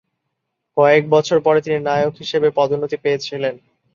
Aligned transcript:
কয়েক 0.77 1.03
বছর 1.09 1.37
পরে 1.39 1.59
তিনি 1.61 1.77
নায়েক 1.79 2.13
হিসেবে 2.21 2.47
পদোন্নতি 2.57 2.97
পেয়েছিলেন। 3.03 3.55